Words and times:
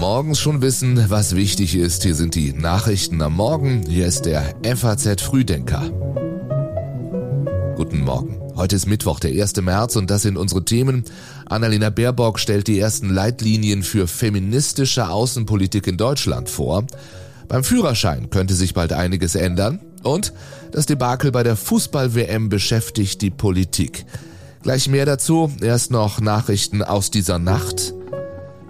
Morgens 0.00 0.38
schon 0.40 0.62
wissen, 0.62 1.10
was 1.10 1.36
wichtig 1.36 1.76
ist. 1.76 2.02
Hier 2.04 2.14
sind 2.14 2.34
die 2.34 2.54
Nachrichten 2.54 3.20
am 3.20 3.34
Morgen. 3.34 3.84
Hier 3.86 4.06
ist 4.06 4.22
der 4.22 4.54
FAZ 4.62 5.20
Frühdenker. 5.20 5.90
Guten 7.76 8.00
Morgen. 8.00 8.40
Heute 8.56 8.76
ist 8.76 8.86
Mittwoch, 8.86 9.20
der 9.20 9.30
1. 9.32 9.60
März 9.60 9.96
und 9.96 10.10
das 10.10 10.22
sind 10.22 10.38
unsere 10.38 10.64
Themen. 10.64 11.04
Annalena 11.44 11.90
Baerbock 11.90 12.38
stellt 12.38 12.66
die 12.66 12.78
ersten 12.78 13.10
Leitlinien 13.10 13.82
für 13.82 14.08
feministische 14.08 15.10
Außenpolitik 15.10 15.86
in 15.86 15.98
Deutschland 15.98 16.48
vor. 16.48 16.86
Beim 17.46 17.62
Führerschein 17.62 18.30
könnte 18.30 18.54
sich 18.54 18.72
bald 18.72 18.94
einiges 18.94 19.34
ändern. 19.34 19.80
Und 20.02 20.32
das 20.72 20.86
Debakel 20.86 21.30
bei 21.30 21.42
der 21.42 21.56
Fußball-WM 21.56 22.48
beschäftigt 22.48 23.20
die 23.20 23.30
Politik. 23.30 24.06
Gleich 24.66 24.88
mehr 24.88 25.06
dazu. 25.06 25.48
Erst 25.60 25.92
noch 25.92 26.20
Nachrichten 26.20 26.82
aus 26.82 27.12
dieser 27.12 27.38
Nacht. 27.38 27.94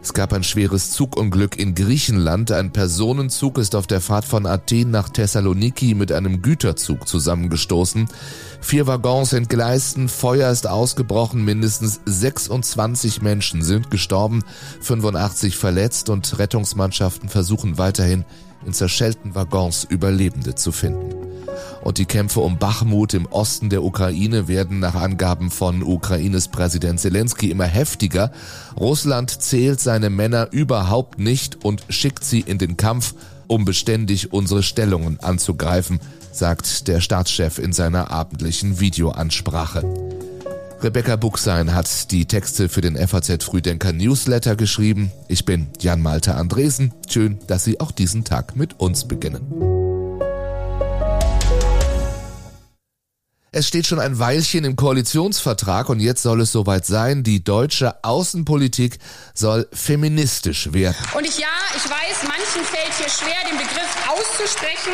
Es 0.02 0.12
gab 0.12 0.34
ein 0.34 0.44
schweres 0.44 0.90
Zugunglück 0.90 1.58
in 1.58 1.74
Griechenland. 1.74 2.52
Ein 2.52 2.70
Personenzug 2.70 3.56
ist 3.56 3.74
auf 3.74 3.86
der 3.86 4.02
Fahrt 4.02 4.26
von 4.26 4.44
Athen 4.44 4.90
nach 4.90 5.08
Thessaloniki 5.08 5.94
mit 5.94 6.12
einem 6.12 6.42
Güterzug 6.42 7.08
zusammengestoßen. 7.08 8.08
Vier 8.60 8.86
Waggons 8.86 9.32
entgleisten, 9.32 10.10
Feuer 10.10 10.50
ist 10.50 10.66
ausgebrochen, 10.66 11.46
mindestens 11.46 11.98
26 12.04 13.22
Menschen 13.22 13.62
sind 13.62 13.90
gestorben, 13.90 14.44
85 14.82 15.56
verletzt 15.56 16.10
und 16.10 16.38
Rettungsmannschaften 16.38 17.30
versuchen 17.30 17.78
weiterhin 17.78 18.26
in 18.66 18.74
zerschellten 18.74 19.34
Waggons 19.34 19.84
Überlebende 19.84 20.56
zu 20.56 20.72
finden. 20.72 21.15
Und 21.82 21.98
die 21.98 22.04
Kämpfe 22.04 22.40
um 22.40 22.58
Bachmut 22.58 23.14
im 23.14 23.26
Osten 23.26 23.70
der 23.70 23.82
Ukraine 23.82 24.48
werden 24.48 24.80
nach 24.80 24.94
Angaben 24.94 25.50
von 25.50 25.82
Ukraines 25.82 26.48
Präsident 26.48 27.00
Zelensky 27.00 27.50
immer 27.50 27.64
heftiger. 27.64 28.32
Russland 28.78 29.30
zählt 29.30 29.80
seine 29.80 30.10
Männer 30.10 30.48
überhaupt 30.50 31.18
nicht 31.18 31.64
und 31.64 31.82
schickt 31.88 32.24
sie 32.24 32.40
in 32.40 32.58
den 32.58 32.76
Kampf, 32.76 33.14
um 33.46 33.64
beständig 33.64 34.32
unsere 34.32 34.62
Stellungen 34.62 35.20
anzugreifen, 35.20 36.00
sagt 36.32 36.88
der 36.88 37.00
Staatschef 37.00 37.58
in 37.58 37.72
seiner 37.72 38.10
abendlichen 38.10 38.80
Videoansprache. 38.80 39.82
Rebecca 40.82 41.16
Buchsein 41.16 41.74
hat 41.74 42.10
die 42.10 42.26
Texte 42.26 42.68
für 42.68 42.82
den 42.82 42.96
FAZ 42.96 43.44
Frühdenker 43.44 43.92
Newsletter 43.92 44.56
geschrieben. 44.56 45.10
Ich 45.26 45.46
bin 45.46 45.68
Jan 45.80 46.02
Malte 46.02 46.34
Andresen. 46.34 46.92
Schön, 47.08 47.38
dass 47.46 47.64
Sie 47.64 47.80
auch 47.80 47.92
diesen 47.92 48.24
Tag 48.24 48.56
mit 48.56 48.78
uns 48.78 49.08
beginnen. 49.08 49.75
Es 53.58 53.66
steht 53.66 53.86
schon 53.86 54.00
ein 54.00 54.18
Weilchen 54.18 54.64
im 54.64 54.76
Koalitionsvertrag 54.76 55.88
und 55.88 55.98
jetzt 55.98 56.22
soll 56.22 56.42
es 56.42 56.52
soweit 56.52 56.84
sein. 56.84 57.22
Die 57.22 57.42
deutsche 57.42 58.04
Außenpolitik 58.04 58.98
soll 59.32 59.66
feministisch 59.72 60.74
werden. 60.74 60.98
Und 61.14 61.26
ich 61.26 61.38
ja, 61.38 61.48
ich 61.74 61.84
weiß, 61.84 62.28
manchen 62.28 62.62
fällt 62.66 62.92
hier 62.98 63.08
schwer, 63.08 63.48
den 63.50 63.56
Begriff 63.56 63.96
auszusprechen, 64.12 64.92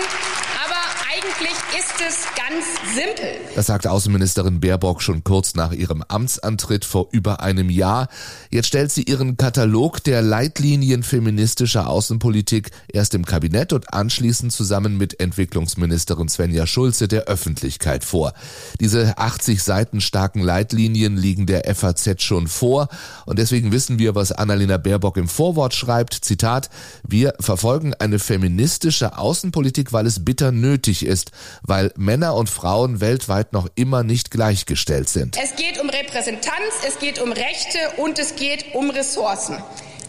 aber 0.64 0.91
eigentlich 1.10 1.56
ist 1.78 1.94
es 2.06 2.26
ganz 2.36 2.64
simpel. 2.94 3.40
Das 3.54 3.66
sagte 3.66 3.90
Außenministerin 3.90 4.60
Baerbock 4.60 5.02
schon 5.02 5.24
kurz 5.24 5.54
nach 5.54 5.72
ihrem 5.72 6.02
Amtsantritt 6.06 6.84
vor 6.84 7.08
über 7.10 7.40
einem 7.40 7.70
Jahr. 7.70 8.08
Jetzt 8.50 8.68
stellt 8.68 8.92
sie 8.92 9.02
ihren 9.02 9.36
Katalog 9.36 10.02
der 10.04 10.22
Leitlinien 10.22 11.02
feministischer 11.02 11.88
Außenpolitik 11.88 12.70
erst 12.92 13.14
im 13.14 13.24
Kabinett 13.24 13.72
und 13.72 13.92
anschließend 13.92 14.52
zusammen 14.52 14.96
mit 14.96 15.20
Entwicklungsministerin 15.20 16.28
Svenja 16.28 16.66
Schulze 16.66 17.08
der 17.08 17.24
Öffentlichkeit 17.24 18.04
vor. 18.04 18.32
Diese 18.80 19.18
80 19.18 19.62
Seiten 19.62 20.00
starken 20.00 20.40
Leitlinien 20.40 21.16
liegen 21.16 21.46
der 21.46 21.62
FAZ 21.74 22.22
schon 22.22 22.48
vor 22.48 22.88
und 23.26 23.38
deswegen 23.38 23.72
wissen 23.72 23.98
wir, 23.98 24.14
was 24.14 24.32
Annalena 24.32 24.76
Baerbock 24.76 25.16
im 25.16 25.28
Vorwort 25.28 25.74
schreibt. 25.74 26.14
Zitat, 26.14 26.70
wir 27.06 27.34
verfolgen 27.40 27.94
eine 27.94 28.18
feministische 28.18 29.18
Außenpolitik, 29.18 29.92
weil 29.92 30.06
es 30.06 30.24
bitter 30.24 30.52
nötig 30.52 30.91
ist, 31.00 31.30
weil 31.62 31.92
Männer 31.96 32.34
und 32.34 32.50
Frauen 32.50 33.00
weltweit 33.00 33.52
noch 33.54 33.68
immer 33.74 34.04
nicht 34.04 34.30
gleichgestellt 34.30 35.08
sind. 35.08 35.38
Es 35.42 35.56
geht 35.56 35.80
um 35.80 35.88
Repräsentanz, 35.88 36.74
es 36.86 36.98
geht 36.98 37.20
um 37.20 37.32
Rechte 37.32 37.78
und 37.96 38.18
es 38.18 38.36
geht 38.36 38.74
um 38.74 38.90
Ressourcen. 38.90 39.56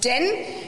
Denn 0.04 0.24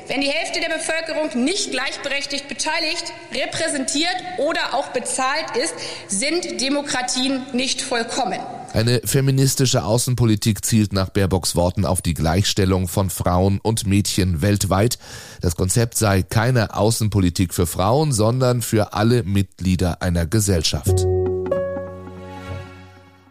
wenn 0.07 0.21
die 0.21 0.29
Hälfte 0.29 0.61
der 0.61 0.69
Bevölkerung 0.69 1.43
nicht 1.43 1.71
gleichberechtigt 1.71 2.47
beteiligt, 2.47 3.03
repräsentiert 3.33 4.15
oder 4.37 4.73
auch 4.73 4.89
bezahlt 4.89 5.57
ist, 5.61 5.73
sind 6.07 6.61
Demokratien 6.61 7.45
nicht 7.51 7.81
vollkommen. 7.81 8.39
Eine 8.75 8.99
feministische 9.05 9.85
Außenpolitik 9.85 10.65
zielt 10.65 10.91
nach 10.91 11.07
Baerbocks 11.07 11.55
Worten 11.55 11.85
auf 11.85 12.01
die 12.01 12.13
Gleichstellung 12.13 12.89
von 12.89 13.09
Frauen 13.09 13.61
und 13.63 13.87
Mädchen 13.87 14.41
weltweit. 14.41 14.99
Das 15.39 15.55
Konzept 15.55 15.95
sei 15.97 16.23
keine 16.23 16.75
Außenpolitik 16.75 17.53
für 17.53 17.67
Frauen, 17.67 18.11
sondern 18.11 18.61
für 18.61 18.91
alle 18.91 19.23
Mitglieder 19.23 20.01
einer 20.01 20.25
Gesellschaft. 20.25 21.05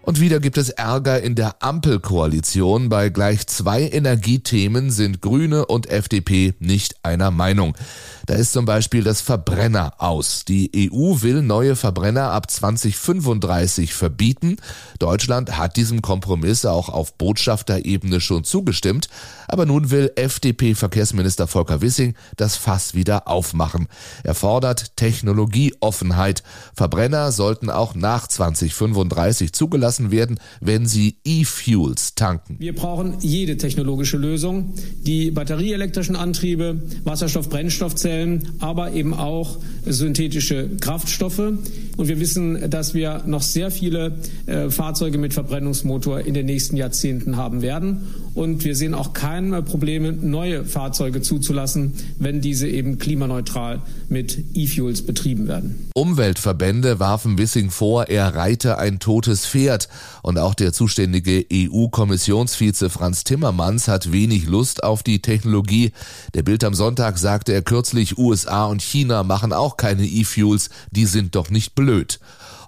Und 0.05 0.21
wieder 0.21 0.39
gibt 0.39 0.59
es 0.59 0.69
Ärger 0.69 1.23
in 1.23 1.35
der 1.35 1.63
Ampelkoalition. 1.63 2.91
Bei 2.91 3.09
gleich 3.09 3.47
zwei 3.47 3.89
Energiethemen 3.89 4.91
sind 4.91 5.23
Grüne 5.23 5.65
und 5.65 5.89
FDP 5.89 6.53
nicht 6.59 6.97
einer 7.03 7.31
Meinung. 7.31 7.75
Da 8.27 8.35
ist 8.35 8.53
zum 8.53 8.67
Beispiel 8.67 9.03
das 9.03 9.23
Verbrenner 9.23 9.95
aus. 9.99 10.45
Die 10.45 10.91
EU 10.93 11.23
will 11.23 11.41
neue 11.41 11.75
Verbrenner 11.75 12.33
ab 12.33 12.51
2035 12.51 13.95
verbieten. 13.95 14.57
Deutschland 14.99 15.57
hat 15.57 15.79
diesem 15.79 16.03
Kompromiss 16.03 16.67
auch 16.67 16.91
auf 16.91 17.15
Botschafterebene 17.15 18.21
schon 18.21 18.45
zugestimmt. 18.45 19.09
Aber 19.49 19.65
nun 19.65 19.91
will 19.91 20.13
FDP-Verkehrsminister 20.17 21.47
Volker 21.47 21.81
Wissing 21.81 22.15
das 22.37 22.57
Fass 22.57 22.93
wieder 22.93 23.27
aufmachen. 23.27 23.89
Er 24.23 24.35
fordert 24.35 24.97
Technologieoffenheit. 24.97 26.43
Verbrenner 26.75 27.33
sollten 27.33 27.71
auch 27.71 27.95
nach 27.95 28.27
2035 28.27 29.53
zugelassen 29.55 29.94
werden, 30.11 30.39
wenn 30.61 30.87
sie 30.87 31.17
E-Fuels 31.25 32.15
tanken. 32.15 32.57
Wir 32.59 32.75
brauchen 32.75 33.15
jede 33.21 33.57
technologische 33.57 34.17
Lösung. 34.17 34.75
Die 35.03 35.31
batterieelektrischen 35.31 36.17
Antriebe, 36.17 36.83
Wasserstoff-Brennstoffzellen, 37.05 37.85
Brennstoffzellen, 37.85 38.53
aber 38.61 38.93
eben 38.93 39.15
auch 39.15 39.59
synthetische 39.87 40.71
Kraftstoffe. 40.81 41.53
Und 41.97 42.09
wir 42.09 42.19
wissen, 42.19 42.71
dass 42.71 42.95
wir 42.95 43.23
noch 43.27 43.43
sehr 43.43 43.71
viele 43.71 44.19
äh, 44.47 44.71
Fahrzeuge 44.71 45.19
mit 45.19 45.33
Verbrennungsmotor 45.33 46.21
in 46.21 46.35
den 46.35 46.47
nächsten 46.47 46.77
Jahrzehnten 46.77 47.37
haben 47.37 47.63
werden. 47.63 48.03
Und 48.35 48.65
wir 48.65 48.75
sehen 48.75 48.95
auch 48.95 49.13
keine 49.13 49.63
Probleme, 49.63 50.13
neue 50.13 50.65
Fahrzeuge 50.65 51.23
zuzulassen, 51.23 51.95
wenn 52.19 52.41
diese 52.41 52.67
eben 52.67 52.99
klimaneutral 52.99 53.81
mit 54.09 54.37
E-Fuels 54.55 55.03
betrieben 55.03 55.47
werden. 55.47 55.89
Umweltverbände 55.95 56.99
warfen 56.99 57.39
Wissing 57.39 57.71
vor, 57.71 58.09
er 58.09 58.35
reite 58.35 58.79
ein 58.79 58.99
totes 58.99 59.47
Pferd. 59.47 59.89
Und 60.23 60.39
auch 60.39 60.55
der 60.55 60.73
zuständige 60.73 61.47
EU-Kommissionsvize 61.53 62.91
Franz 62.91 63.23
Timmermans 63.23 63.87
hat 63.87 64.11
wenig 64.11 64.47
Lust 64.47 64.83
auf 64.83 65.05
die 65.05 65.23
Technologie. 65.23 65.93
Der 66.35 66.43
Bild 66.43 66.65
am 66.65 66.75
Sonntag 66.75 67.19
sagte 67.19 67.53
er 67.53 67.63
kürzlich, 67.63 68.19
USA 68.19 68.65
und 68.65 68.83
China 68.83 69.23
machen 69.23 69.53
auch 69.53 69.77
keine 69.77 70.05
E-Fuels, 70.05 70.71
die 70.91 71.07
sind 71.07 71.37
doch 71.37 71.51
nicht 71.51 71.77
blöd 71.77 71.84
blöd. 71.85 72.19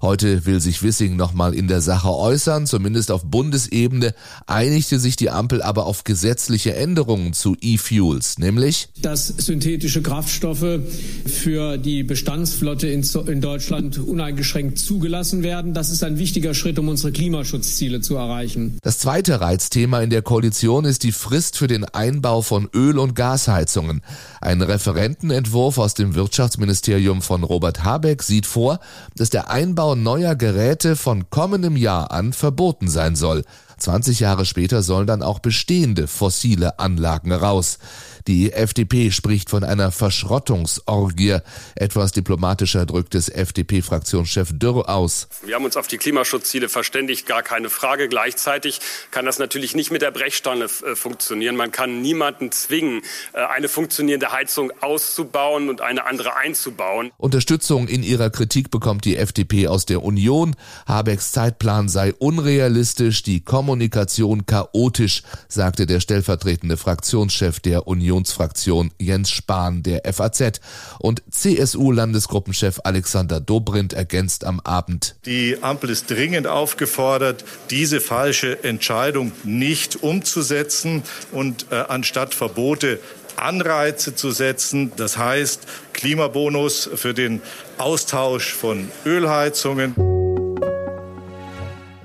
Heute 0.02 0.46
will 0.46 0.60
sich 0.60 0.82
Wissing 0.82 1.16
nochmal 1.16 1.54
in 1.54 1.68
der 1.68 1.80
Sache 1.80 2.12
äußern. 2.12 2.66
Zumindest 2.66 3.10
auf 3.10 3.24
Bundesebene 3.24 4.14
einigte 4.46 4.98
sich 4.98 5.16
die 5.16 5.30
Ampel 5.30 5.62
aber 5.62 5.86
auf 5.86 6.04
gesetzliche 6.04 6.74
Änderungen 6.74 7.32
zu 7.32 7.56
E-Fuels, 7.60 8.38
nämlich 8.38 8.88
dass 9.00 9.28
synthetische 9.28 10.02
Kraftstoffe 10.02 10.80
für 11.26 11.78
die 11.78 12.02
Bestandsflotte 12.02 12.88
in, 12.88 13.04
Deutschland 13.40 13.98
uneingeschränkt 13.98 14.78
zugelassen 14.78 15.42
werden. 15.42 15.74
Das 15.74 15.90
ist 15.90 16.02
ein 16.02 16.18
wichtiger 16.18 16.54
Schritt, 16.54 16.78
um 16.78 16.88
unsere 16.88 17.12
Klimaschutzziele 17.12 18.00
zu 18.00 18.16
erreichen. 18.16 18.78
Das 18.82 18.98
zweite 18.98 19.40
Reizthema 19.40 20.00
in 20.00 20.10
der 20.10 20.22
Koalition 20.22 20.84
ist 20.84 21.02
die 21.02 21.12
Frist 21.12 21.56
für 21.56 21.66
den 21.66 21.84
Einbau 21.84 22.42
von 22.42 22.68
Öl- 22.74 22.98
und 22.98 23.14
Gasheizungen. 23.14 24.02
Ein 24.40 24.62
Referentenentwurf 24.62 25.78
aus 25.78 25.94
dem 25.94 26.14
Wirtschaftsministerium 26.14 27.22
von 27.22 27.42
Robert 27.44 27.84
Habeck 27.84 28.22
sieht 28.22 28.46
vor, 28.46 28.80
dass 29.14 29.30
der 29.30 29.50
Einbau 29.50 29.85
Einbau 29.86 29.94
neuer 29.94 30.34
Geräte 30.34 30.96
von 30.96 31.30
kommendem 31.30 31.76
Jahr 31.76 32.10
an 32.10 32.32
verboten 32.32 32.88
sein 32.88 33.14
soll. 33.14 33.44
20 33.78 34.18
Jahre 34.18 34.44
später 34.44 34.82
sollen 34.82 35.06
dann 35.06 35.22
auch 35.22 35.38
bestehende 35.38 36.08
fossile 36.08 36.80
Anlagen 36.80 37.30
raus. 37.30 37.78
Die 38.26 38.52
FDP 38.52 39.12
spricht 39.12 39.50
von 39.50 39.62
einer 39.62 39.92
Verschrottungsorgie. 39.92 41.38
Etwas 41.76 42.10
diplomatischer 42.10 42.84
drückt 42.84 43.14
es 43.14 43.28
FDP-Fraktionschef 43.28 44.50
Dürr 44.52 44.88
aus. 44.88 45.28
Wir 45.44 45.54
haben 45.54 45.64
uns 45.64 45.76
auf 45.76 45.86
die 45.86 45.96
Klimaschutzziele 45.96 46.68
verständigt, 46.68 47.26
gar 47.26 47.44
keine 47.44 47.70
Frage. 47.70 48.08
Gleichzeitig 48.08 48.80
kann 49.12 49.26
das 49.26 49.38
natürlich 49.38 49.76
nicht 49.76 49.92
mit 49.92 50.02
der 50.02 50.10
Brechstange 50.10 50.64
äh, 50.64 50.96
funktionieren. 50.96 51.54
Man 51.54 51.70
kann 51.70 52.02
niemanden 52.02 52.50
zwingen, 52.50 53.02
äh, 53.32 53.44
eine 53.44 53.68
funktionierende 53.68 54.32
Heizung 54.32 54.72
auszubauen 54.80 55.68
und 55.68 55.80
eine 55.80 56.04
andere 56.06 56.34
einzubauen. 56.34 57.12
Unterstützung 57.18 57.86
in 57.86 58.02
ihrer 58.02 58.30
Kritik 58.30 58.72
bekommt 58.72 59.04
die 59.04 59.16
FDP 59.16 59.68
aus 59.68 59.86
der 59.86 60.02
Union. 60.02 60.56
Habecks 60.88 61.30
Zeitplan 61.30 61.88
sei 61.88 62.12
unrealistisch. 62.12 63.22
Die 63.22 63.44
Kommunikation 63.44 64.46
chaotisch, 64.46 65.22
sagte 65.46 65.86
der 65.86 66.00
stellvertretende 66.00 66.76
Fraktionschef 66.76 67.60
der 67.60 67.86
Unionsfraktion 68.16 68.90
Jens 68.98 69.30
Spahn 69.30 69.82
der 69.82 70.02
FAZ. 70.12 70.60
Und 70.98 71.22
CSU-Landesgruppenchef 71.30 72.80
Alexander 72.84 73.40
Dobrindt 73.40 73.92
ergänzt 73.92 74.44
am 74.44 74.60
Abend. 74.60 75.16
Die 75.26 75.58
Ampel 75.62 75.90
ist 75.90 76.10
dringend 76.10 76.46
aufgefordert, 76.46 77.44
diese 77.70 78.00
falsche 78.00 78.64
Entscheidung 78.64 79.32
nicht 79.44 80.02
umzusetzen 80.02 81.02
und 81.32 81.66
äh, 81.70 81.76
anstatt 81.88 82.34
Verbote 82.34 83.00
Anreize 83.36 84.14
zu 84.14 84.30
setzen. 84.30 84.92
Das 84.96 85.18
heißt 85.18 85.66
Klimabonus 85.92 86.88
für 86.94 87.12
den 87.12 87.42
Austausch 87.76 88.54
von 88.54 88.90
Ölheizungen. 89.04 90.15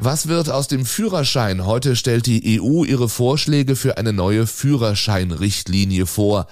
Was 0.03 0.27
wird 0.27 0.49
aus 0.49 0.67
dem 0.67 0.83
Führerschein? 0.87 1.67
Heute 1.67 1.95
stellt 1.95 2.25
die 2.25 2.59
EU 2.59 2.83
ihre 2.83 3.07
Vorschläge 3.07 3.75
für 3.75 3.99
eine 3.99 4.13
neue 4.13 4.47
Führerscheinrichtlinie 4.47 6.07
vor. 6.07 6.47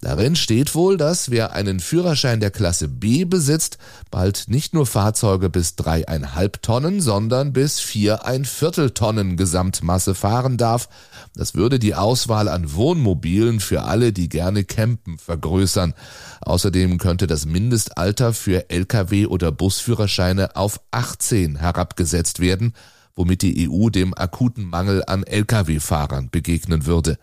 Darin 0.00 0.36
steht 0.36 0.74
wohl, 0.74 0.96
dass 0.96 1.30
wer 1.30 1.52
einen 1.52 1.80
Führerschein 1.80 2.40
der 2.40 2.50
Klasse 2.50 2.88
B 2.88 3.26
besitzt, 3.26 3.76
bald 4.10 4.44
nicht 4.48 4.72
nur 4.72 4.86
Fahrzeuge 4.86 5.50
bis 5.50 5.76
dreieinhalb 5.76 6.62
Tonnen, 6.62 7.02
sondern 7.02 7.52
bis 7.52 7.78
vier 7.78 8.24
ein 8.24 8.46
Viertel 8.46 8.92
Tonnen 8.92 9.36
Gesamtmasse 9.36 10.14
fahren 10.14 10.56
darf. 10.56 10.88
Das 11.34 11.54
würde 11.54 11.78
die 11.78 11.94
Auswahl 11.94 12.48
an 12.48 12.72
Wohnmobilen 12.72 13.60
für 13.60 13.82
alle, 13.82 14.14
die 14.14 14.30
gerne 14.30 14.64
campen, 14.64 15.18
vergrößern. 15.18 15.92
Außerdem 16.40 16.96
könnte 16.96 17.26
das 17.26 17.44
Mindestalter 17.44 18.32
für 18.32 18.70
Lkw- 18.70 19.26
oder 19.26 19.52
Busführerscheine 19.52 20.56
auf 20.56 20.80
18 20.90 21.56
herabgesetzt 21.56 22.40
werden 22.40 22.72
womit 23.16 23.42
die 23.42 23.68
EU 23.68 23.90
dem 23.90 24.14
akuten 24.14 24.64
Mangel 24.64 25.04
an 25.06 25.22
Lkw-Fahrern 25.24 26.30
begegnen 26.30 26.86
würde. 26.86 27.18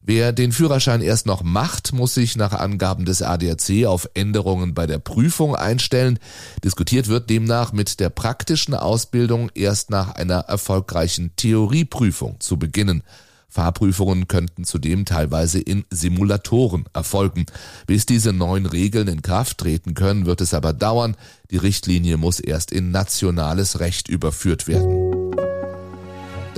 Wer 0.00 0.32
den 0.32 0.52
Führerschein 0.52 1.02
erst 1.02 1.26
noch 1.26 1.42
macht, 1.42 1.92
muss 1.92 2.14
sich 2.14 2.36
nach 2.36 2.52
Angaben 2.52 3.04
des 3.04 3.20
ADAC 3.20 3.84
auf 3.86 4.08
Änderungen 4.14 4.72
bei 4.72 4.86
der 4.86 4.98
Prüfung 4.98 5.54
einstellen. 5.54 6.18
Diskutiert 6.64 7.08
wird 7.08 7.28
demnach 7.28 7.72
mit 7.72 8.00
der 8.00 8.08
praktischen 8.08 8.74
Ausbildung 8.74 9.50
erst 9.54 9.90
nach 9.90 10.14
einer 10.14 10.40
erfolgreichen 10.40 11.32
Theorieprüfung 11.36 12.40
zu 12.40 12.58
beginnen. 12.58 13.02
Fahrprüfungen 13.50 14.28
könnten 14.28 14.64
zudem 14.64 15.04
teilweise 15.04 15.58
in 15.58 15.84
Simulatoren 15.90 16.84
erfolgen. 16.92 17.46
Bis 17.86 18.06
diese 18.06 18.32
neuen 18.32 18.66
Regeln 18.66 19.08
in 19.08 19.22
Kraft 19.22 19.58
treten 19.58 19.94
können, 19.94 20.26
wird 20.26 20.40
es 20.40 20.54
aber 20.54 20.72
dauern. 20.72 21.16
Die 21.50 21.56
Richtlinie 21.56 22.18
muss 22.18 22.40
erst 22.40 22.72
in 22.72 22.90
nationales 22.90 23.80
Recht 23.80 24.08
überführt 24.08 24.68
werden. 24.68 25.07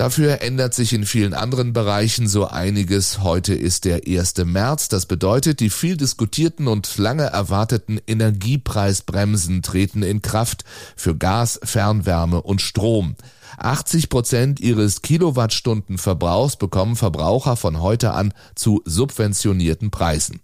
Dafür 0.01 0.41
ändert 0.41 0.73
sich 0.73 0.95
in 0.95 1.05
vielen 1.05 1.35
anderen 1.35 1.75
Bereichen 1.75 2.27
so 2.27 2.47
einiges. 2.47 3.21
Heute 3.21 3.53
ist 3.53 3.85
der 3.85 4.07
1. 4.09 4.47
März. 4.47 4.89
Das 4.89 5.05
bedeutet, 5.05 5.61
die 5.61 5.69
viel 5.69 5.99
diskutierten 5.99 6.69
und 6.69 6.97
lange 6.97 7.25
erwarteten 7.25 8.01
Energiepreisbremsen 8.07 9.61
treten 9.61 10.03
in 10.03 10.23
Kraft 10.23 10.65
für 10.97 11.15
Gas, 11.15 11.61
Fernwärme 11.63 12.41
und 12.41 12.63
Strom. 12.63 13.15
80 13.59 14.09
Prozent 14.09 14.61
ihres 14.61 15.03
Kilowattstundenverbrauchs 15.03 16.57
bekommen 16.57 16.97
Verbraucher 16.97 17.57
von 17.57 17.83
heute 17.83 18.13
an 18.13 18.33
zu 18.55 18.81
subventionierten 18.87 19.91
Preisen. 19.91 20.41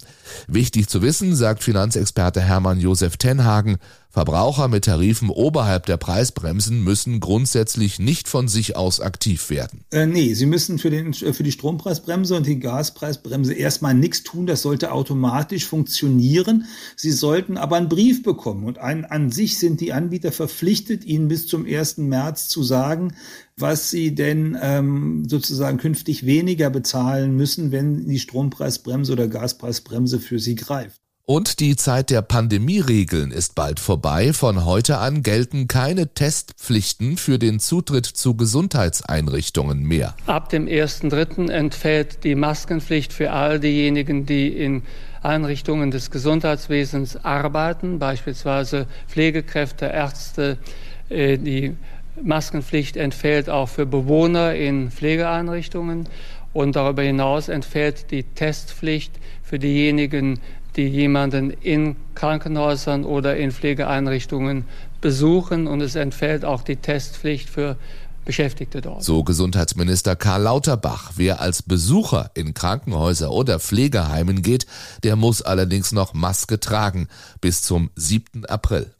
Wichtig 0.48 0.88
zu 0.88 1.00
wissen, 1.00 1.34
sagt 1.34 1.62
Finanzexperte 1.62 2.42
Hermann 2.42 2.78
Josef 2.78 3.16
Tenhagen, 3.16 3.78
Verbraucher 4.16 4.68
mit 4.68 4.86
Tarifen 4.86 5.28
oberhalb 5.28 5.84
der 5.84 5.98
Preisbremsen 5.98 6.82
müssen 6.82 7.20
grundsätzlich 7.20 7.98
nicht 7.98 8.28
von 8.28 8.48
sich 8.48 8.74
aus 8.74 8.98
aktiv 8.98 9.50
werden. 9.50 9.84
Äh, 9.92 10.06
nee, 10.06 10.32
sie 10.32 10.46
müssen 10.46 10.78
für, 10.78 10.88
den, 10.88 11.12
für 11.12 11.42
die 11.42 11.52
Strompreisbremse 11.52 12.34
und 12.34 12.46
die 12.46 12.58
Gaspreisbremse 12.58 13.52
erstmal 13.52 13.92
nichts 13.92 14.22
tun. 14.22 14.46
Das 14.46 14.62
sollte 14.62 14.92
automatisch 14.92 15.66
funktionieren. 15.66 16.64
Sie 16.96 17.10
sollten 17.10 17.58
aber 17.58 17.76
einen 17.76 17.90
Brief 17.90 18.22
bekommen. 18.22 18.64
Und 18.64 18.78
ein, 18.78 19.04
an 19.04 19.30
sich 19.30 19.58
sind 19.58 19.82
die 19.82 19.92
Anbieter 19.92 20.32
verpflichtet, 20.32 21.04
ihnen 21.04 21.28
bis 21.28 21.46
zum 21.46 21.66
1. 21.66 21.98
März 21.98 22.48
zu 22.48 22.62
sagen, 22.62 23.12
was 23.58 23.90
sie 23.90 24.14
denn 24.14 24.56
ähm, 24.62 25.28
sozusagen 25.28 25.76
künftig 25.76 26.24
weniger 26.24 26.70
bezahlen 26.70 27.36
müssen, 27.36 27.70
wenn 27.70 28.08
die 28.08 28.18
Strompreisbremse 28.18 29.12
oder 29.12 29.28
Gaspreisbremse 29.28 30.20
für 30.20 30.38
sie 30.38 30.54
greift. 30.54 31.02
Und 31.28 31.58
die 31.58 31.74
Zeit 31.74 32.10
der 32.10 32.22
Pandemieregeln 32.22 33.32
ist 33.32 33.56
bald 33.56 33.80
vorbei. 33.80 34.32
Von 34.32 34.64
heute 34.64 34.98
an 34.98 35.24
gelten 35.24 35.66
keine 35.66 36.14
Testpflichten 36.14 37.16
für 37.16 37.40
den 37.40 37.58
Zutritt 37.58 38.06
zu 38.06 38.36
Gesundheitseinrichtungen 38.36 39.82
mehr. 39.82 40.14
Ab 40.26 40.50
dem 40.50 40.66
1.3. 40.66 41.50
entfällt 41.50 42.22
die 42.22 42.36
Maskenpflicht 42.36 43.12
für 43.12 43.32
all 43.32 43.58
diejenigen, 43.58 44.24
die 44.24 44.46
in 44.46 44.84
Einrichtungen 45.20 45.90
des 45.90 46.12
Gesundheitswesens 46.12 47.16
arbeiten, 47.16 47.98
beispielsweise 47.98 48.86
Pflegekräfte, 49.08 49.86
Ärzte. 49.86 50.58
Äh, 51.08 51.38
die 51.38 51.74
Maskenpflicht 52.22 52.96
entfällt 52.96 53.50
auch 53.50 53.68
für 53.68 53.84
Bewohner 53.84 54.54
in 54.54 54.92
Pflegeeinrichtungen. 54.92 56.08
Und 56.52 56.76
darüber 56.76 57.02
hinaus 57.02 57.48
entfällt 57.48 58.12
die 58.12 58.22
Testpflicht 58.22 59.12
für 59.42 59.58
diejenigen, 59.58 60.40
die 60.76 60.86
jemanden 60.86 61.50
in 61.50 61.96
Krankenhäusern 62.14 63.04
oder 63.04 63.36
in 63.36 63.50
Pflegeeinrichtungen 63.50 64.64
besuchen 65.00 65.66
und 65.66 65.80
es 65.80 65.94
entfällt 65.94 66.44
auch 66.44 66.62
die 66.62 66.76
Testpflicht 66.76 67.48
für 67.48 67.76
Beschäftigte 68.24 68.80
dort. 68.80 69.04
So 69.04 69.22
Gesundheitsminister 69.22 70.16
Karl 70.16 70.42
Lauterbach. 70.42 71.12
Wer 71.14 71.40
als 71.40 71.62
Besucher 71.62 72.30
in 72.34 72.54
Krankenhäuser 72.54 73.30
oder 73.30 73.60
Pflegeheimen 73.60 74.42
geht, 74.42 74.66
der 75.04 75.16
muss 75.16 75.42
allerdings 75.42 75.92
noch 75.92 76.12
Maske 76.12 76.58
tragen 76.58 77.08
bis 77.40 77.62
zum 77.62 77.90
7. 77.94 78.44
April. 78.46 78.90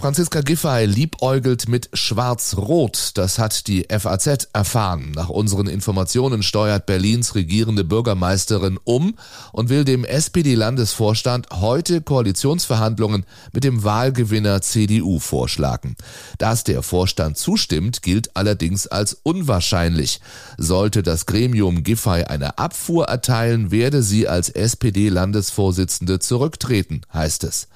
Franziska 0.00 0.40
Giffey 0.40 0.86
liebäugelt 0.86 1.68
mit 1.68 1.90
Schwarz-Rot. 1.92 3.10
Das 3.18 3.38
hat 3.38 3.66
die 3.66 3.86
FAZ 3.90 4.48
erfahren. 4.54 5.10
Nach 5.14 5.28
unseren 5.28 5.66
Informationen 5.66 6.42
steuert 6.42 6.86
Berlins 6.86 7.34
regierende 7.34 7.84
Bürgermeisterin 7.84 8.78
um 8.84 9.14
und 9.52 9.68
will 9.68 9.84
dem 9.84 10.06
SPD-Landesvorstand 10.06 11.48
heute 11.52 12.00
Koalitionsverhandlungen 12.00 13.26
mit 13.52 13.62
dem 13.62 13.84
Wahlgewinner 13.84 14.62
CDU 14.62 15.18
vorschlagen. 15.18 15.96
Dass 16.38 16.64
der 16.64 16.82
Vorstand 16.82 17.36
zustimmt, 17.36 18.00
gilt 18.00 18.34
allerdings 18.38 18.86
als 18.86 19.12
unwahrscheinlich. 19.22 20.22
Sollte 20.56 21.02
das 21.02 21.26
Gremium 21.26 21.82
Giffey 21.82 22.24
eine 22.24 22.56
Abfuhr 22.56 23.04
erteilen, 23.04 23.70
werde 23.70 24.02
sie 24.02 24.26
als 24.26 24.48
SPD-Landesvorsitzende 24.48 26.20
zurücktreten, 26.20 27.02
heißt 27.12 27.44
es. 27.44 27.68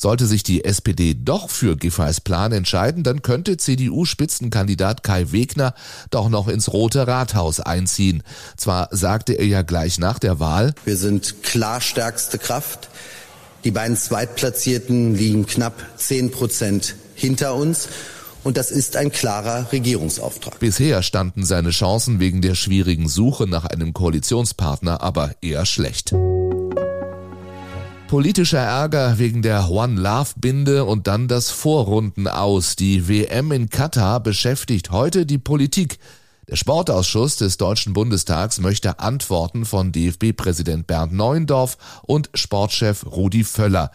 Sollte 0.00 0.26
sich 0.26 0.42
die 0.42 0.64
SPD 0.64 1.12
doch 1.12 1.50
für 1.50 1.76
Giffey's 1.76 2.22
Plan 2.22 2.52
entscheiden, 2.52 3.02
dann 3.02 3.20
könnte 3.20 3.58
CDU-Spitzenkandidat 3.58 5.02
Kai 5.02 5.30
Wegner 5.30 5.74
doch 6.10 6.30
noch 6.30 6.48
ins 6.48 6.72
Rote 6.72 7.06
Rathaus 7.06 7.60
einziehen. 7.60 8.22
Zwar 8.56 8.88
sagte 8.92 9.34
er 9.34 9.44
ja 9.44 9.60
gleich 9.60 9.98
nach 9.98 10.18
der 10.18 10.40
Wahl, 10.40 10.74
wir 10.86 10.96
sind 10.96 11.42
klar 11.42 11.82
stärkste 11.82 12.38
Kraft. 12.38 12.88
Die 13.64 13.72
beiden 13.72 13.94
Zweitplatzierten 13.94 15.14
liegen 15.14 15.44
knapp 15.44 15.74
zehn 15.98 16.30
Prozent 16.30 16.94
hinter 17.14 17.54
uns. 17.54 17.88
Und 18.42 18.56
das 18.56 18.70
ist 18.70 18.96
ein 18.96 19.12
klarer 19.12 19.70
Regierungsauftrag. 19.70 20.58
Bisher 20.60 21.02
standen 21.02 21.44
seine 21.44 21.72
Chancen 21.72 22.20
wegen 22.20 22.40
der 22.40 22.54
schwierigen 22.54 23.06
Suche 23.06 23.46
nach 23.46 23.66
einem 23.66 23.92
Koalitionspartner 23.92 25.02
aber 25.02 25.32
eher 25.42 25.66
schlecht. 25.66 26.14
Politischer 28.10 28.58
Ärger 28.58 29.20
wegen 29.20 29.40
der 29.40 29.70
One 29.70 30.00
Love 30.00 30.30
Binde 30.34 30.84
und 30.84 31.06
dann 31.06 31.28
das 31.28 31.52
Vorrunden 31.52 32.26
aus. 32.26 32.74
Die 32.74 33.08
WM 33.08 33.52
in 33.52 33.70
Katar 33.70 34.18
beschäftigt 34.18 34.90
heute 34.90 35.26
die 35.26 35.38
Politik. 35.38 36.00
Der 36.48 36.56
Sportausschuss 36.56 37.36
des 37.36 37.56
Deutschen 37.56 37.92
Bundestags 37.92 38.58
möchte 38.58 38.98
Antworten 38.98 39.64
von 39.64 39.92
DFB-Präsident 39.92 40.88
Bernd 40.88 41.12
Neuendorf 41.12 41.78
und 42.02 42.30
Sportchef 42.34 43.06
Rudi 43.06 43.44
Völler. 43.44 43.92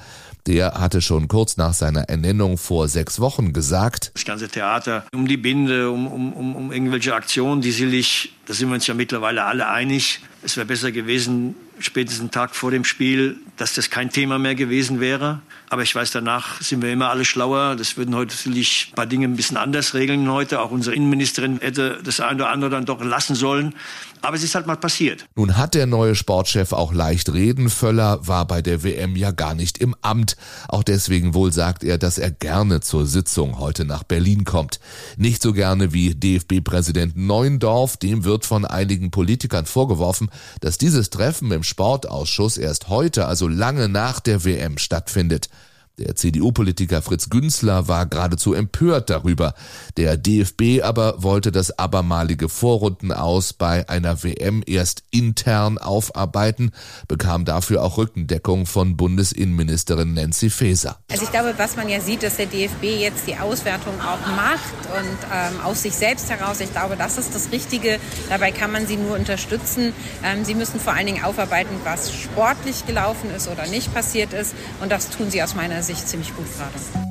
Der 0.48 0.76
hatte 0.76 1.02
schon 1.02 1.28
kurz 1.28 1.58
nach 1.58 1.74
seiner 1.74 2.04
Ernennung 2.04 2.58
vor 2.58 2.88
sechs 2.88 3.20
Wochen 3.20 3.52
gesagt, 3.52 4.12
das 4.14 4.24
ganze 4.24 4.48
Theater 4.48 5.06
um 5.14 5.28
die 5.28 5.36
Binde, 5.36 5.92
um, 5.92 6.08
um, 6.08 6.32
um, 6.32 6.56
um 6.56 6.72
irgendwelche 6.72 7.14
Aktionen, 7.14 7.60
die 7.60 7.74
sicherlich, 7.74 8.32
da 8.46 8.54
sind 8.54 8.70
wir 8.70 8.76
uns 8.76 8.88
ja 8.88 8.94
mittlerweile 8.94 9.44
alle 9.44 9.68
einig, 9.68 10.22
es 10.42 10.56
wäre 10.56 10.66
besser 10.66 10.94
gewesen, 10.94 11.56
spätestens 11.80 12.22
einen 12.22 12.32
Tag 12.32 12.56
vor 12.56 12.72
dem 12.72 12.84
Spiel, 12.84 13.38
dass 13.58 13.74
das 13.74 13.90
kein 13.90 14.10
Thema 14.10 14.40
mehr 14.40 14.56
gewesen 14.56 15.00
wäre. 15.00 15.42
Aber 15.70 15.84
ich 15.84 15.94
weiß, 15.94 16.12
danach 16.12 16.62
sind 16.62 16.82
wir 16.82 16.92
immer 16.92 17.10
alle 17.10 17.26
schlauer. 17.26 17.76
Das 17.76 17.98
würden 17.98 18.16
heute 18.16 18.36
natürlich 18.36 18.90
ein 18.92 18.96
paar 18.96 19.06
Dinge 19.06 19.28
ein 19.28 19.36
bisschen 19.36 19.58
anders 19.58 19.94
regeln 19.94 20.30
heute. 20.32 20.62
Auch 20.62 20.72
unsere 20.72 20.96
Innenministerin 20.96 21.60
hätte 21.60 22.00
das 22.04 22.20
eine 22.20 22.36
oder 22.44 22.50
andere 22.50 22.70
dann 22.70 22.86
doch 22.86 23.04
lassen 23.04 23.36
sollen. 23.36 23.74
Aber 24.22 24.38
es 24.38 24.44
ist 24.44 24.56
halt 24.56 24.66
mal 24.66 24.78
passiert. 24.78 25.26
Nun 25.36 25.56
hat 25.58 25.76
der 25.76 25.86
neue 25.86 26.16
Sportchef 26.16 26.74
auch 26.74 26.94
leicht 26.94 27.32
reden. 27.34 27.70
Völler 27.70 28.26
war 28.28 28.48
bei 28.48 28.62
der 28.62 28.84
WM 28.84 29.16
ja 29.16 29.32
gar 29.32 29.54
nicht 29.54 29.78
im 29.78 29.96
Amt. 30.02 30.36
Auch 30.68 30.84
deswegen 30.84 31.34
wohl 31.34 31.52
sagt 31.52 31.84
er, 31.84 31.98
dass 31.98 32.18
er 32.18 32.32
gerne 32.32 32.82
zur 32.82 33.06
Sitzung 33.06 33.60
heute 33.60 33.86
nach 33.86 34.04
Berlin 34.04 34.44
kommt. 34.44 34.80
Nicht 35.18 35.42
so 35.42 35.54
gerne 35.54 35.94
wie 35.94 36.16
DFB-Präsident 36.16 37.16
Neundorf. 37.16 37.98
Dem 37.98 38.24
wird 38.24 38.46
von 38.46 38.66
einigen 38.66 39.12
Politikern 39.12 39.66
vorgeworfen, 39.66 40.32
dass 40.60 40.78
dieses 40.78 41.10
Treffen 41.12 41.52
im 41.52 41.64
Sportausschuss 41.66 42.58
erst 42.58 42.90
heute, 42.90 43.26
also 43.26 43.48
lange 43.48 43.90
nach 43.90 44.20
der 44.20 44.46
WM 44.46 44.78
stattfindet. 44.78 45.50
Der 45.98 46.14
CDU-Politiker 46.16 47.02
Fritz 47.02 47.30
Günzler 47.30 47.88
war 47.88 48.06
geradezu 48.06 48.54
empört 48.54 49.10
darüber. 49.10 49.54
Der 49.96 50.18
DFB 50.18 50.84
aber 50.84 51.24
wollte 51.24 51.54
das 51.54 51.80
abermalige 51.80 52.50
Vorrundenaus 52.50 53.54
bei 53.54 53.88
einer 53.88 54.22
WM 54.22 54.62
erst 54.66 55.04
intern 55.12 55.78
aufarbeiten, 55.78 56.72
bekam 57.08 57.46
dafür 57.46 57.82
auch 57.82 57.98
Rückendeckung 57.98 58.66
von 58.66 58.98
Bundesinnenministerin 58.98 60.14
Nancy 60.14 60.50
Faeser. 60.50 60.98
Also 61.10 61.24
ich 61.24 61.32
glaube, 61.32 61.54
was 61.56 61.78
man 61.78 61.88
ja 61.88 62.02
sieht, 62.02 62.24
dass 62.24 62.36
der 62.36 62.48
DFB 62.48 62.84
jetzt 62.84 63.26
die 63.28 63.38
Auswertung 63.38 63.94
auch 64.02 64.28
macht 64.36 64.76
und 64.98 65.18
ähm, 65.34 65.62
aus 65.64 65.84
sich 65.84 65.96
selbst 65.96 66.30
heraus. 66.30 66.60
Ich 66.60 66.72
glaube, 66.74 66.98
das 66.98 67.18
ist 67.18 67.34
das 67.34 67.54
Richtige. 67.54 68.00
Dabei 68.28 68.52
kann 68.52 68.72
man 68.72 68.86
sie 68.86 68.98
nur 68.98 69.16
unterstützen. 69.16 69.94
Ähm, 70.26 70.44
sie 70.44 70.56
müssen 70.56 70.82
vor 70.82 70.92
allen 70.92 71.06
Dingen 71.06 71.24
aufarbeiten, 71.24 71.74
was 71.86 72.14
sportlich 72.14 72.86
gelaufen 72.86 73.30
ist 73.32 73.48
oder 73.48 73.66
nicht 73.68 73.94
passiert 73.94 74.34
ist. 74.34 74.56
Und 74.82 74.92
das 74.92 75.10
tun 75.10 75.32
sie 75.32 75.42
aus 75.42 75.56
meiner 75.56 75.85
Sicht 75.86 76.08
ziemlich 76.08 76.36
gut 76.36 76.46
gerade. 76.58 77.06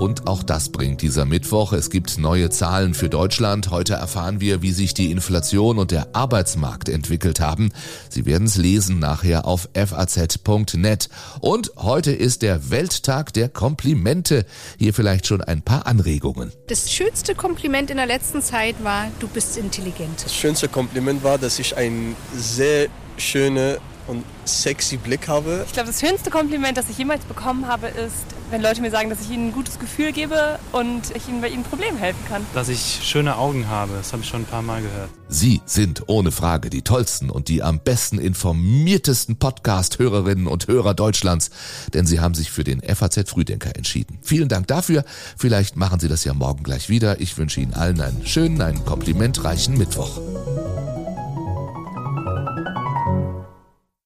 Und 0.00 0.26
auch 0.26 0.42
das 0.42 0.68
bringt 0.68 1.00
dieser 1.00 1.24
Mittwoch. 1.24 1.72
Es 1.72 1.88
gibt 1.88 2.18
neue 2.18 2.50
Zahlen 2.50 2.92
für 2.92 3.08
Deutschland. 3.08 3.70
Heute 3.70 3.94
erfahren 3.94 4.38
wir, 4.38 4.60
wie 4.60 4.72
sich 4.72 4.92
die 4.92 5.10
Inflation 5.10 5.78
und 5.78 5.92
der 5.92 6.08
Arbeitsmarkt 6.12 6.90
entwickelt 6.90 7.40
haben. 7.40 7.72
Sie 8.10 8.26
werden 8.26 8.46
es 8.46 8.56
lesen 8.56 8.98
nachher 8.98 9.46
auf 9.46 9.68
faz.net. 9.74 11.08
Und 11.40 11.72
heute 11.76 12.10
ist 12.12 12.42
der 12.42 12.68
Welttag 12.68 13.32
der 13.32 13.48
Komplimente. 13.48 14.44
Hier 14.78 14.92
vielleicht 14.92 15.26
schon 15.26 15.40
ein 15.40 15.62
paar 15.62 15.86
Anregungen. 15.86 16.52
Das 16.66 16.92
schönste 16.92 17.34
Kompliment 17.34 17.90
in 17.90 17.96
der 17.96 18.06
letzten 18.06 18.42
Zeit 18.42 18.82
war, 18.82 19.06
du 19.20 19.28
bist 19.28 19.56
intelligent. 19.56 20.24
Das 20.24 20.34
schönste 20.34 20.68
Kompliment 20.68 21.24
war, 21.24 21.38
dass 21.38 21.58
ich 21.58 21.78
eine 21.78 22.14
sehr 22.36 22.88
schöne 23.16 23.78
und 24.06 24.24
sexy 24.44 24.96
Blick 24.96 25.28
habe. 25.28 25.64
Ich 25.66 25.72
glaube, 25.72 25.88
das 25.88 26.00
schönste 26.00 26.30
Kompliment, 26.30 26.76
das 26.76 26.88
ich 26.88 26.98
jemals 26.98 27.24
bekommen 27.24 27.66
habe, 27.66 27.88
ist, 27.88 28.24
wenn 28.50 28.62
Leute 28.62 28.80
mir 28.80 28.90
sagen, 28.90 29.10
dass 29.10 29.20
ich 29.20 29.30
ihnen 29.30 29.48
ein 29.48 29.52
gutes 29.52 29.78
Gefühl 29.78 30.12
gebe 30.12 30.58
und 30.72 31.14
ich 31.14 31.28
ihnen 31.28 31.40
bei 31.40 31.48
ihren 31.48 31.64
Problemen 31.64 31.98
helfen 31.98 32.24
kann. 32.28 32.46
Dass 32.54 32.68
ich 32.68 33.00
schöne 33.02 33.36
Augen 33.36 33.68
habe, 33.68 33.94
das 33.96 34.12
habe 34.12 34.22
ich 34.22 34.28
schon 34.28 34.42
ein 34.42 34.46
paar 34.46 34.62
Mal 34.62 34.82
gehört. 34.82 35.10
Sie 35.28 35.62
sind 35.64 36.04
ohne 36.06 36.30
Frage 36.30 36.70
die 36.70 36.82
tollsten 36.82 37.30
und 37.30 37.48
die 37.48 37.62
am 37.62 37.80
besten 37.80 38.18
informiertesten 38.18 39.36
Podcast-Hörerinnen 39.36 40.46
und 40.46 40.68
Hörer 40.68 40.94
Deutschlands, 40.94 41.50
denn 41.92 42.06
Sie 42.06 42.20
haben 42.20 42.34
sich 42.34 42.50
für 42.50 42.64
den 42.64 42.80
FAZ 42.80 43.28
Frühdenker 43.28 43.74
entschieden. 43.74 44.18
Vielen 44.22 44.48
Dank 44.48 44.66
dafür. 44.68 45.04
Vielleicht 45.36 45.76
machen 45.76 45.98
Sie 45.98 46.08
das 46.08 46.24
ja 46.24 46.34
morgen 46.34 46.62
gleich 46.62 46.88
wieder. 46.88 47.20
Ich 47.20 47.36
wünsche 47.38 47.60
Ihnen 47.60 47.74
allen 47.74 48.00
einen 48.00 48.26
schönen, 48.26 48.60
einen 48.60 48.84
komplimentreichen 48.84 49.76
Mittwoch. 49.76 50.20